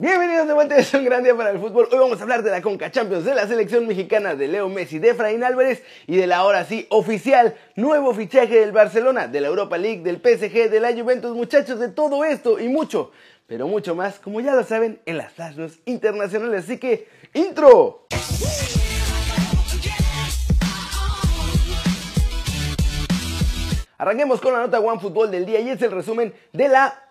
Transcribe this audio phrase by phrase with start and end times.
[0.00, 1.88] Bienvenidos de vuelta, es un gran día para el fútbol.
[1.90, 5.00] Hoy vamos a hablar de la Conca Champions, de la selección mexicana de Leo Messi,
[5.00, 9.76] de Efraín Álvarez y del ahora sí oficial nuevo fichaje del Barcelona, de la Europa
[9.76, 13.10] League, del PSG, de la Juventus, muchachos, de todo esto y mucho,
[13.48, 16.66] pero mucho más, como ya lo saben, en las Flash internacionales.
[16.66, 18.06] Así que, intro.
[23.98, 27.02] Arranquemos con la nota One Fútbol del día y es el resumen de la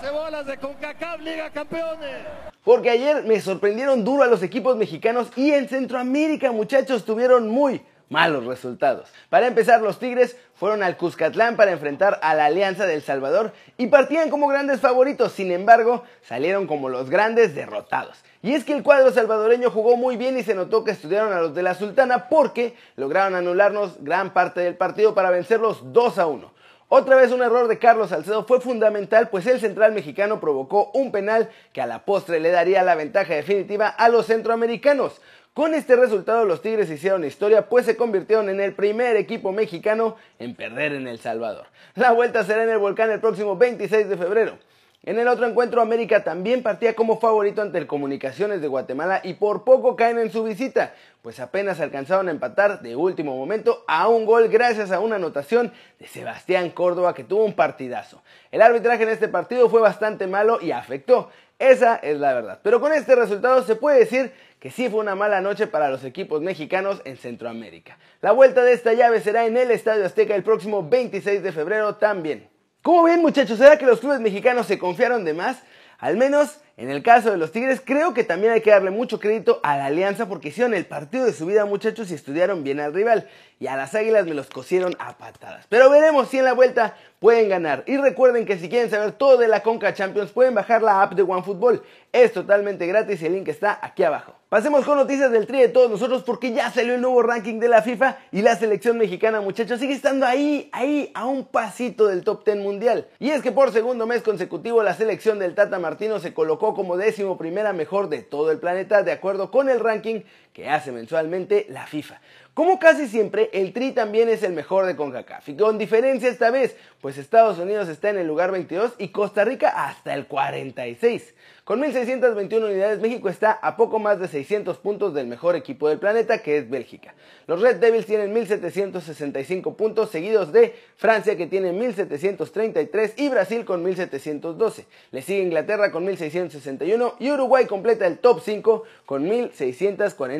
[0.00, 2.18] De CONCACAF Liga Campeones.
[2.62, 7.82] Porque ayer me sorprendieron duro a los equipos mexicanos y en Centroamérica, muchachos, tuvieron muy
[8.08, 9.08] malos resultados.
[9.28, 13.88] Para empezar, los Tigres fueron al Cuscatlán para enfrentar a la Alianza del Salvador y
[13.88, 18.22] partían como grandes favoritos, sin embargo, salieron como los grandes derrotados.
[18.40, 21.40] Y es que el cuadro salvadoreño jugó muy bien y se notó que estudiaron a
[21.40, 26.26] los de la Sultana porque lograron anularnos gran parte del partido para vencerlos 2 a
[26.28, 26.57] 1.
[26.90, 31.12] Otra vez un error de Carlos Salcedo fue fundamental, pues el central mexicano provocó un
[31.12, 35.20] penal que a la postre le daría la ventaja definitiva a los centroamericanos.
[35.52, 40.16] Con este resultado los Tigres hicieron historia, pues se convirtieron en el primer equipo mexicano
[40.38, 41.66] en perder en El Salvador.
[41.94, 44.58] La vuelta será en el volcán el próximo 26 de febrero.
[45.04, 49.34] En el otro encuentro, América también partía como favorito ante el Comunicaciones de Guatemala y
[49.34, 54.08] por poco caen en su visita, pues apenas alcanzaron a empatar de último momento a
[54.08, 58.22] un gol gracias a una anotación de Sebastián Córdoba que tuvo un partidazo.
[58.50, 62.58] El arbitraje en este partido fue bastante malo y afectó, esa es la verdad.
[62.64, 66.02] Pero con este resultado se puede decir que sí fue una mala noche para los
[66.02, 67.98] equipos mexicanos en Centroamérica.
[68.20, 71.94] La vuelta de esta llave será en el Estadio Azteca el próximo 26 de febrero
[71.94, 72.48] también.
[72.82, 73.58] ¿Cómo ven muchachos?
[73.58, 75.58] ¿Será que los clubes mexicanos se confiaron de más?
[75.98, 79.18] Al menos en el caso de los Tigres, creo que también hay que darle mucho
[79.18, 82.78] crédito a la Alianza porque hicieron el partido de su vida, muchachos, y estudiaron bien
[82.78, 83.28] al rival.
[83.58, 85.66] Y a las Águilas me los cosieron a patadas.
[85.68, 87.82] Pero veremos si en la vuelta pueden ganar.
[87.86, 91.14] Y recuerden que si quieren saber todo de la Conca Champions, pueden bajar la app
[91.14, 91.82] de OneFootball.
[92.12, 94.34] Es totalmente gratis y el link está aquí abajo.
[94.48, 97.68] Pasemos con noticias del tri de todos nosotros porque ya salió el nuevo ranking de
[97.68, 102.24] la FIFA y la selección mexicana, muchachos, sigue estando ahí, ahí, a un pasito del
[102.24, 103.08] top 10 mundial.
[103.18, 106.96] Y es que por segundo mes consecutivo la selección del Tata Martino se colocó como
[106.96, 110.20] décimo primera mejor de todo el planeta de acuerdo con el ranking
[110.58, 112.20] que hace mensualmente la FIFA.
[112.52, 116.50] Como casi siempre, el Tri también es el mejor de CONCACAF y con diferencia esta
[116.50, 121.36] vez, pues Estados Unidos está en el lugar 22 y Costa Rica hasta el 46.
[121.62, 125.98] Con 1.621 unidades, México está a poco más de 600 puntos del mejor equipo del
[125.98, 127.14] planeta, que es Bélgica.
[127.46, 133.84] Los Red Devils tienen 1.765 puntos, seguidos de Francia, que tiene 1.733, y Brasil con
[133.84, 134.86] 1.712.
[135.12, 139.28] Le sigue Inglaterra con 1.661 y Uruguay completa el top 5 con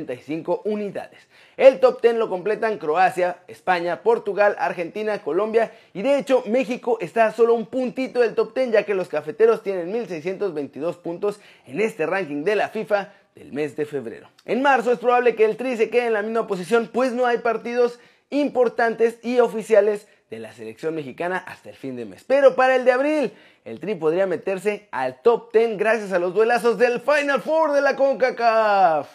[0.09, 1.19] 1.645 unidades.
[1.57, 7.33] El top 10 lo completan Croacia, España, Portugal, Argentina, Colombia y de hecho México está
[7.33, 12.07] solo un puntito del top 10 ya que los cafeteros tienen 1622 puntos en este
[12.07, 14.29] ranking de la FIFA del mes de febrero.
[14.45, 17.27] En marzo es probable que el Tri se quede en la misma posición pues no
[17.27, 17.99] hay partidos
[18.31, 22.23] importantes y oficiales de la selección mexicana hasta el fin de mes.
[22.27, 23.33] Pero para el de abril,
[23.65, 27.81] el Tri podría meterse al top 10 gracias a los duelazos del Final Four de
[27.81, 29.09] la CONCACAF.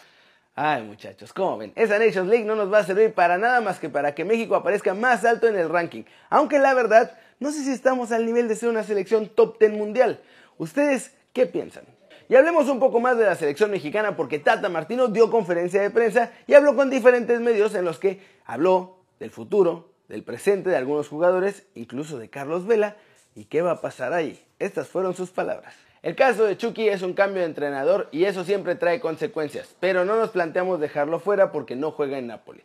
[0.56, 1.72] Ay muchachos, ¿cómo ven?
[1.74, 4.54] Esa Nations League no nos va a servir para nada más que para que México
[4.54, 6.04] aparezca más alto en el ranking.
[6.30, 9.72] Aunque la verdad, no sé si estamos al nivel de ser una selección top 10
[9.72, 10.20] mundial.
[10.56, 11.84] ¿Ustedes qué piensan?
[12.28, 15.90] Y hablemos un poco más de la selección mexicana porque Tata Martino dio conferencia de
[15.90, 20.76] prensa y habló con diferentes medios en los que habló del futuro, del presente de
[20.76, 22.96] algunos jugadores, incluso de Carlos Vela
[23.34, 24.40] y qué va a pasar ahí.
[24.60, 25.74] Estas fueron sus palabras.
[26.04, 30.04] El caso de Chucky es un cambio de entrenador y eso siempre trae consecuencias, pero
[30.04, 32.60] no nos planteamos dejarlo fuera porque no juega en Napoli.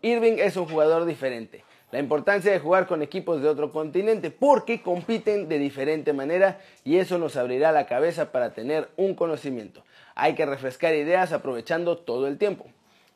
[0.00, 1.64] Irving es un jugador diferente.
[1.90, 6.98] La importancia de jugar con equipos de otro continente porque compiten de diferente manera y
[6.98, 9.82] eso nos abrirá la cabeza para tener un conocimiento.
[10.14, 12.66] Hay que refrescar ideas aprovechando todo el tiempo.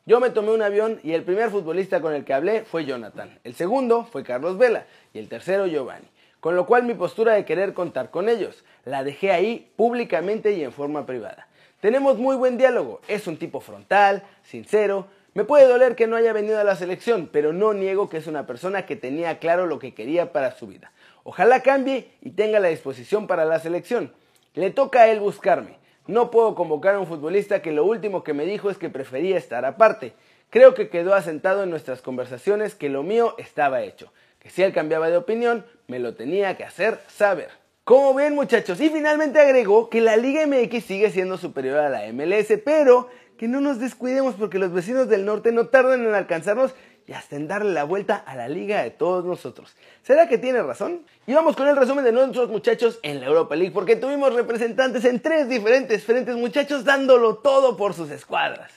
[0.05, 3.39] Yo me tomé un avión y el primer futbolista con el que hablé fue Jonathan,
[3.45, 6.09] el segundo fue Carlos Vela y el tercero Giovanni.
[6.39, 10.63] Con lo cual mi postura de querer contar con ellos la dejé ahí públicamente y
[10.63, 11.47] en forma privada.
[11.81, 16.33] Tenemos muy buen diálogo, es un tipo frontal, sincero, me puede doler que no haya
[16.33, 19.79] venido a la selección, pero no niego que es una persona que tenía claro lo
[19.79, 20.91] que quería para su vida.
[21.23, 24.11] Ojalá cambie y tenga la disposición para la selección.
[24.55, 25.77] Le toca a él buscarme.
[26.07, 29.37] No puedo convocar a un futbolista que lo último que me dijo es que prefería
[29.37, 30.13] estar aparte.
[30.49, 34.73] Creo que quedó asentado en nuestras conversaciones que lo mío estaba hecho que si él
[34.73, 37.49] cambiaba de opinión, me lo tenía que hacer saber.
[37.83, 42.11] Como ven muchachos, y finalmente agregó que la Liga MX sigue siendo superior a la
[42.13, 46.75] MLS, pero que no nos descuidemos porque los vecinos del norte no tardan en alcanzarnos
[47.07, 49.75] y hasta en darle la vuelta a la liga de todos nosotros.
[50.03, 51.01] ¿Será que tiene razón?
[51.25, 55.03] Y vamos con el resumen de nuestros muchachos en la Europa League, porque tuvimos representantes
[55.05, 58.73] en tres diferentes frentes, muchachos dándolo todo por sus escuadras.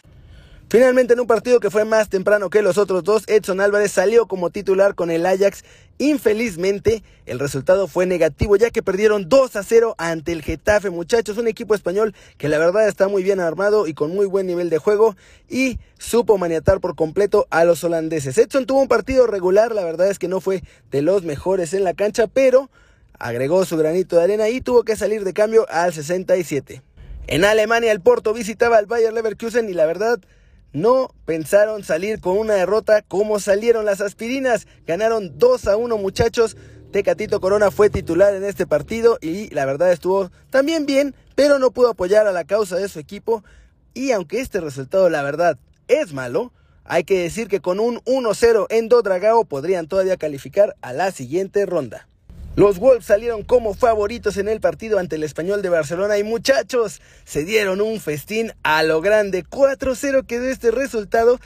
[0.72, 4.26] Finalmente en un partido que fue más temprano que los otros dos, Edson Álvarez salió
[4.26, 5.64] como titular con el Ajax.
[5.98, 11.36] Infelizmente, el resultado fue negativo ya que perdieron 2 a 0 ante el Getafe, muchachos,
[11.36, 14.70] un equipo español que la verdad está muy bien armado y con muy buen nivel
[14.70, 15.14] de juego
[15.46, 18.38] y supo maniatar por completo a los holandeses.
[18.38, 21.84] Edson tuvo un partido regular, la verdad es que no fue de los mejores en
[21.84, 22.70] la cancha, pero
[23.18, 26.80] agregó su granito de arena y tuvo que salir de cambio al 67.
[27.26, 30.18] En Alemania el Porto visitaba al Bayer Leverkusen y la verdad
[30.72, 34.66] no pensaron salir con una derrota como salieron las aspirinas.
[34.86, 36.56] Ganaron 2 a 1 muchachos.
[36.92, 41.70] Tecatito Corona fue titular en este partido y la verdad estuvo también bien, pero no
[41.70, 43.42] pudo apoyar a la causa de su equipo.
[43.94, 45.58] Y aunque este resultado la verdad
[45.88, 46.52] es malo,
[46.84, 51.64] hay que decir que con un 1-0 en Dodragao podrían todavía calificar a la siguiente
[51.66, 52.08] ronda.
[52.54, 57.00] Los Wolves salieron como favoritos en el partido ante el Español de Barcelona y muchachos,
[57.24, 59.42] se dieron un festín a lo grande.
[59.42, 61.38] 4-0 quedó este resultado.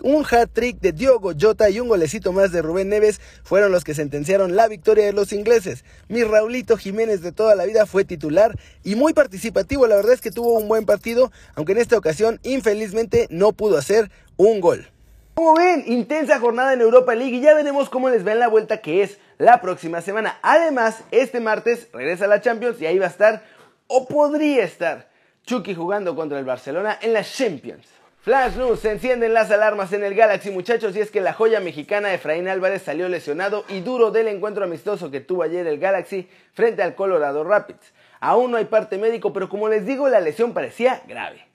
[0.00, 3.94] Un hat-trick de Diogo Jota y un golecito más de Rubén Neves fueron los que
[3.94, 5.84] sentenciaron la victoria de los ingleses.
[6.08, 9.86] Mi Raulito Jiménez de toda la vida fue titular y muy participativo.
[9.86, 13.76] La verdad es que tuvo un buen partido, aunque en esta ocasión infelizmente no pudo
[13.76, 14.93] hacer un gol.
[15.34, 18.46] Como ven, intensa jornada en Europa League y ya veremos cómo les va en la
[18.46, 20.38] vuelta que es la próxima semana.
[20.42, 23.42] Además, este martes regresa la Champions y ahí va a estar,
[23.88, 25.08] o podría estar,
[25.44, 27.84] Chucky jugando contra el Barcelona en la Champions.
[28.20, 31.58] Flash News, se encienden las alarmas en el Galaxy muchachos y es que la joya
[31.58, 36.28] mexicana Efraín Álvarez salió lesionado y duro del encuentro amistoso que tuvo ayer el Galaxy
[36.52, 37.92] frente al Colorado Rapids.
[38.20, 41.53] Aún no hay parte médico, pero como les digo, la lesión parecía grave.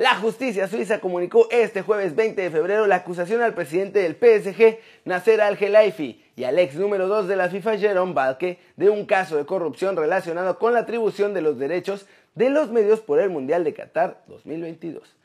[0.00, 4.78] La justicia suiza comunicó este jueves 20 de febrero la acusación al presidente del PSG,
[5.04, 9.36] Nasser Al-Khelaifi, y al ex número 2 de la FIFA, Jerome Balke, de un caso
[9.36, 13.62] de corrupción relacionado con la atribución de los derechos de los medios por el Mundial
[13.62, 15.16] de Qatar 2022.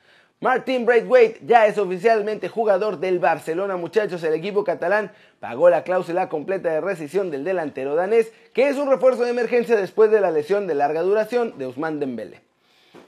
[0.42, 4.25] Martin Braithwaite ya es oficialmente jugador del Barcelona, muchachos.
[4.25, 8.89] El equipo catalán pagó la cláusula completa de rescisión del delantero danés, que es un
[8.89, 12.44] refuerzo de emergencia después de la lesión de larga duración de Ousmane Dembélé.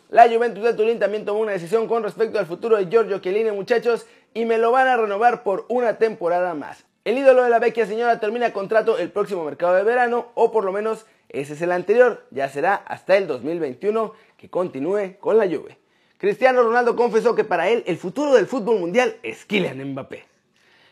[0.10, 3.52] La Juventus de Turín también tomó una decisión con respecto al futuro de Giorgio Chiellini,
[3.52, 6.86] muchachos, y me lo van a renovar por una temporada más.
[7.04, 10.64] El ídolo de la vecchia señora termina contrato el próximo mercado de verano, o por
[10.64, 15.46] lo menos ese es el anterior, ya será hasta el 2021 que continúe con la
[15.46, 15.78] Juve.
[16.18, 20.24] Cristiano Ronaldo confesó que para él el futuro del fútbol mundial es Kylian Mbappé.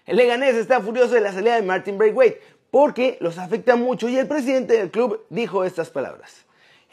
[0.06, 4.17] El Leganés está furioso de la salida de Martin Braithwaite porque los afecta mucho y
[4.17, 6.44] el presidente del club dijo estas palabras.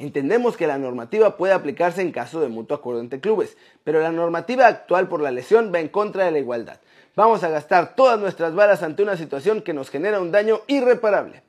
[0.02, 4.10] Entendemos que la normativa puede aplicarse en caso de mutuo acuerdo entre clubes, pero la
[4.10, 6.80] normativa actual por la lesión va en contra de la igualdad.
[7.14, 11.44] Vamos a gastar todas nuestras balas ante una situación que nos genera un daño irreparable.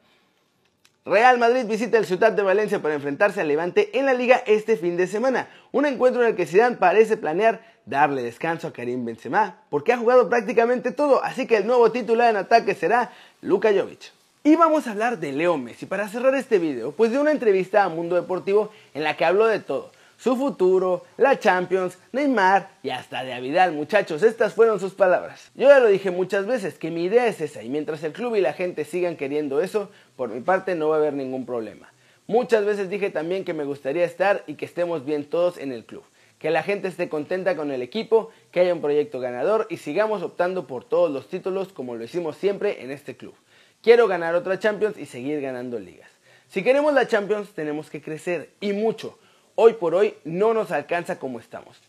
[1.04, 4.78] Real Madrid visita el Ciudad de Valencia para enfrentarse al Levante en la liga este
[4.78, 5.50] fin de semana.
[5.72, 9.98] Un encuentro en el que Zidane parece planear darle descanso a Karim Benzema, porque ha
[9.98, 13.12] jugado prácticamente todo, así que el nuevo titular en ataque será
[13.42, 14.12] Luka Jovic.
[14.46, 17.86] Y vamos a hablar de Leo Messi para cerrar este video, pues de una entrevista
[17.86, 19.94] a Mundo Deportivo en la que habló de todo.
[20.18, 25.50] Su futuro, la Champions, Neymar y hasta de Avidal, muchachos, estas fueron sus palabras.
[25.56, 28.36] Yo ya lo dije muchas veces, que mi idea es esa y mientras el club
[28.36, 31.94] y la gente sigan queriendo eso, por mi parte no va a haber ningún problema.
[32.28, 35.86] Muchas veces dije también que me gustaría estar y que estemos bien todos en el
[35.86, 36.04] club.
[36.38, 40.22] Que la gente esté contenta con el equipo, que haya un proyecto ganador y sigamos
[40.22, 43.36] optando por todos los títulos como lo hicimos siempre en este club.
[43.84, 46.10] Quiero ganar otra Champions y seguir ganando ligas.
[46.48, 49.20] Si queremos la Champions tenemos que crecer y mucho.
[49.56, 51.82] Hoy por hoy no nos alcanza como estamos.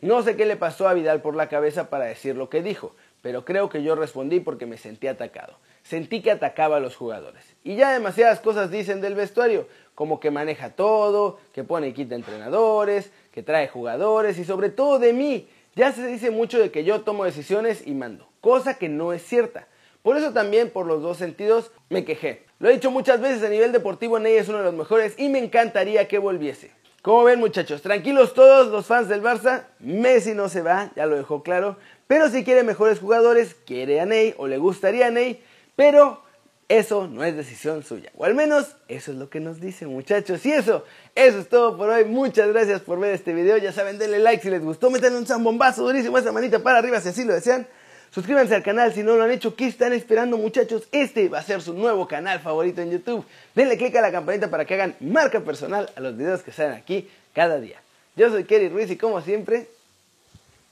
[0.00, 2.96] No sé qué le pasó a Vidal por la cabeza para decir lo que dijo,
[3.20, 5.58] pero creo que yo respondí porque me sentí atacado.
[5.82, 7.44] Sentí que atacaba a los jugadores.
[7.62, 12.14] Y ya demasiadas cosas dicen del vestuario, como que maneja todo, que pone y quita
[12.14, 15.46] entrenadores, que trae jugadores y sobre todo de mí.
[15.74, 19.22] Ya se dice mucho de que yo tomo decisiones y mando, cosa que no es
[19.22, 19.68] cierta.
[20.04, 22.44] Por eso también, por los dos sentidos, me quejé.
[22.58, 25.30] Lo he dicho muchas veces, a nivel deportivo Ney es uno de los mejores y
[25.30, 26.72] me encantaría que volviese.
[27.00, 31.16] Como ven muchachos, tranquilos todos los fans del Barça, Messi no se va, ya lo
[31.16, 35.42] dejó claro, pero si quiere mejores jugadores, quiere a Ney o le gustaría a Ney,
[35.74, 36.20] pero
[36.68, 40.44] eso no es decisión suya, o al menos eso es lo que nos dicen muchachos.
[40.44, 40.84] Y eso,
[41.14, 44.42] eso es todo por hoy, muchas gracias por ver este video, ya saben, denle like
[44.42, 47.66] si les gustó, métanle un zambombazo durísimo, esa manita para arriba si así lo desean.
[48.14, 49.56] Suscríbanse al canal si no lo han hecho.
[49.56, 50.86] ¿Qué están esperando muchachos?
[50.92, 53.24] Este va a ser su nuevo canal favorito en YouTube.
[53.56, 56.74] Denle click a la campanita para que hagan marca personal a los videos que salen
[56.74, 57.80] aquí cada día.
[58.14, 59.66] Yo soy Kerry Ruiz y como siempre,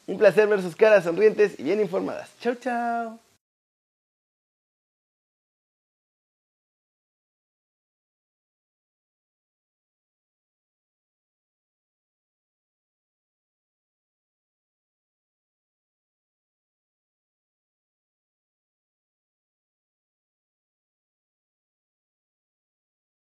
[0.07, 2.31] un placer ver sus caras sonrientes y bien informadas.
[2.41, 3.32] Chao, chao.